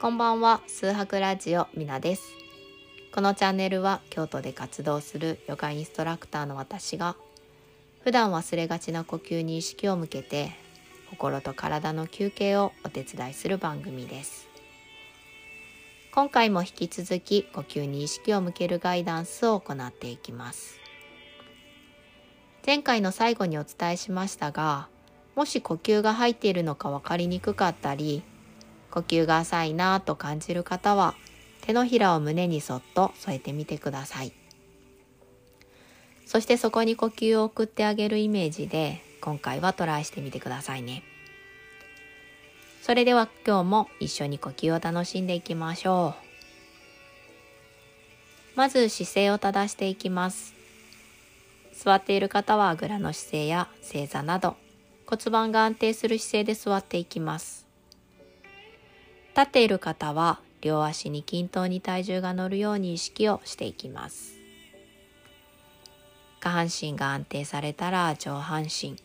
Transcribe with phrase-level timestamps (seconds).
[0.00, 2.22] こんばんは、数博ラジオみなです。
[3.12, 7.16] このチャンネルは京都で活動するヨガインストラクターの私が
[8.04, 10.52] 普段忘れがちな呼吸に意識を向けて
[11.10, 14.48] 心と体の休憩をお手伝いする番組です。
[16.14, 20.78] 今回も引き続き呼吸に意識を向けるガイダンスを行っていきます。
[22.64, 24.86] 前回の最後にお伝えしましたが、
[25.34, 28.22] もし呼吸が入っているのか分かりにくかったり
[28.90, 31.14] 呼吸が浅いなぁと感じる方は
[31.60, 34.32] 手のひらを胸にそっと添えてみてください。
[36.26, 41.02] そしてそこに呼吸を送ってあげるイメージで今回はトライしてみてくださいね。
[42.82, 46.28] それでは今日も一緒に呼吸を楽しんでいきましょう。
[48.56, 50.54] まず姿勢を正していきます。
[51.72, 54.56] 座っている方はあぐらの姿勢や正座など
[55.06, 57.67] 骨盤が安定する姿勢で座っていきます。
[59.38, 64.32] 立っている方は両足に均等に体重が乗るように意識をしていきます。
[66.40, 68.96] 下半身が安定されたら上半身。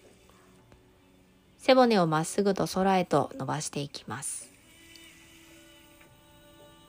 [1.60, 4.52] 背骨をまっすぐと空へと伸ばしていきます。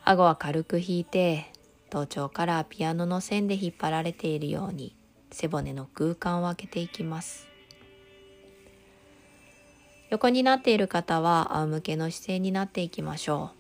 [0.06, 1.52] 顎は軽く引いて
[1.90, 4.96] 頭頂からピアノの線で引っ張られているように
[5.30, 7.53] 背骨の空間を空けていきます。
[10.14, 13.50] 横になっている方は仰向けの姿勢になっていきましょ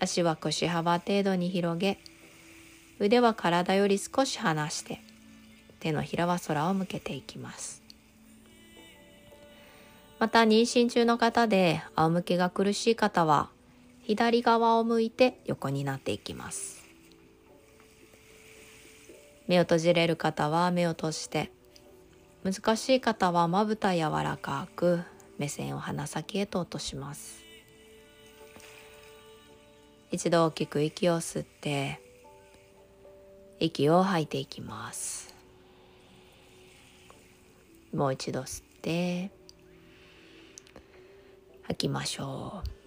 [0.00, 0.02] う。
[0.02, 1.98] 足は腰幅程度に広げ、
[2.98, 5.02] 腕は体より少し離して、
[5.78, 7.82] 手のひらは空を向けていきます。
[10.18, 13.50] また妊娠中の方で仰向けが苦しい方は、
[14.00, 16.88] 左側を向いて横になっていきます。
[19.48, 21.52] 目を閉じれる方は目を閉じて、
[22.42, 25.02] 難しい方はまぶた柔らかく
[25.38, 27.44] 目線を鼻先へと落とします。
[30.10, 32.00] 一度大きく息を吸って
[33.60, 35.34] 息を吐いていきます。
[37.94, 39.30] もう一度吸って
[41.64, 42.80] 吐きましょう。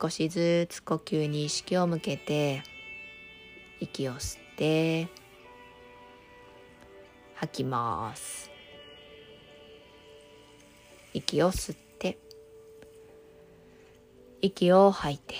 [0.00, 2.62] 少しずつ呼吸に意識を向けて
[3.80, 5.08] 息を吸って
[7.34, 8.51] 吐きます。
[11.14, 12.18] 息を吸って
[14.40, 15.34] 息を吐いて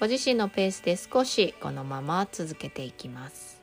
[0.00, 3.62] ご自身のペースで少しこのまま続けていきます。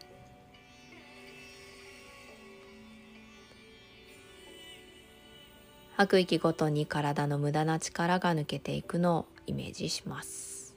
[5.97, 10.75] 吐く息ごとに体の無駄な力が抜けていくのをイメージします。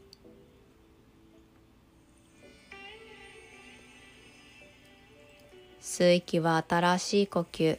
[5.81, 7.79] 吸う息は新しい呼吸。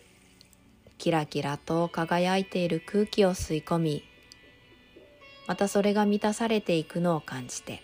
[1.06, 4.04] キラキラと輝いている空気を吸い込み
[5.46, 7.84] またそれが満たされていくのを感じて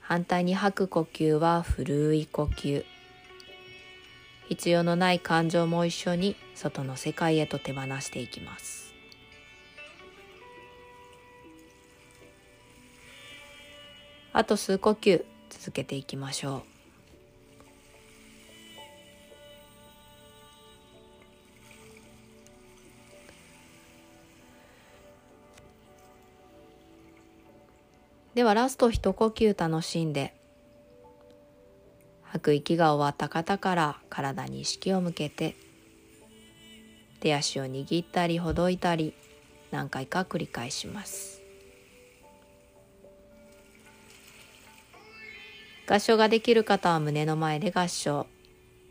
[0.00, 2.84] 反対に吐く呼吸は古い呼吸。
[4.48, 8.92] 必要のない感情も一緒に外の世界へと手放していきます。
[14.32, 16.75] あと数呼吸続けていきましょう。
[28.36, 30.34] ではラスト一呼吸楽しんで。
[32.20, 35.56] 吐く息が終わった方から体に意識を向けて。
[37.20, 39.14] 手足を握ったりほどいたり
[39.70, 41.40] 何回か繰り返します。
[45.88, 48.26] 合唱ができる方は胸の前で合唱。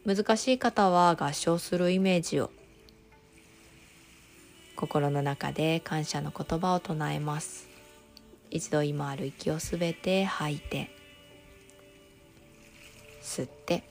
[0.07, 2.49] 難しい方は合唱するイメージを。
[4.75, 7.74] 心の中で感謝の言葉を唱えます。
[8.51, 10.89] 一度今ある息をすべて吐いて
[13.21, 13.83] 吸って。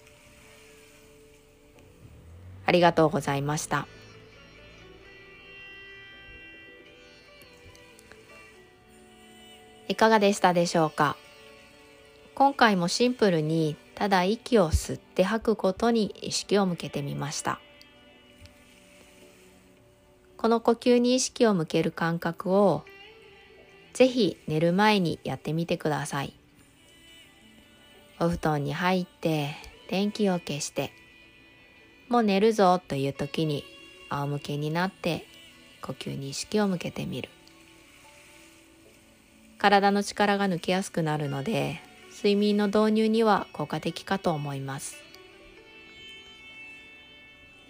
[2.67, 3.87] ありがとうございました。
[9.87, 11.17] いかがでしたでしょうか？
[12.35, 17.61] 今回もシンプルにただ息を吸って吐くことに意識を向けてみました。
[20.39, 22.85] この呼吸に意識を向ける感覚を
[23.95, 26.35] ぜひ寝る前にやってみてください。
[28.21, 29.55] お布団に入って
[29.89, 30.93] 電気を消して
[32.09, 33.65] もう寝るぞという時に
[34.09, 35.27] 仰向けになって
[35.81, 37.31] 呼吸に意識を向けてみる。
[39.59, 41.81] 体の力が抜けやすくなるので
[42.11, 44.97] 睡眠の導入には効果的かと思います。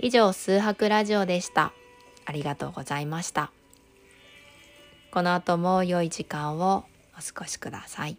[0.00, 1.73] 以上数泊ラジオでした。
[2.25, 3.53] ありがとうございました。
[5.14, 6.84] この後も良い時間を
[7.16, 8.16] お過ごしください。